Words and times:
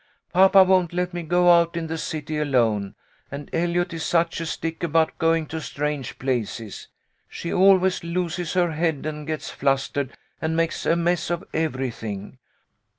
Papa 0.33 0.63
won't 0.63 0.93
let 0.93 1.13
me 1.13 1.21
go 1.21 1.51
out 1.51 1.77
in 1.77 1.85
the 1.85 1.95
city 1.95 2.39
alone, 2.39 2.95
and 3.29 3.53
Eliot 3.53 3.93
is 3.93 4.03
such 4.03 4.41
a 4.41 4.47
stick 4.47 4.81
about 4.81 5.15
going 5.19 5.45
to 5.45 5.61
strange 5.61 6.17
places. 6.17 6.87
She 7.29 7.53
always 7.53 8.03
loses 8.03 8.53
her 8.53 8.71
head 8.71 9.05
and 9.05 9.27
gets 9.27 9.51
flustered 9.51 10.17
and 10.41 10.57
makes 10.57 10.87
a 10.87 10.95
mess 10.95 11.29
of 11.29 11.43
everything. 11.53 12.39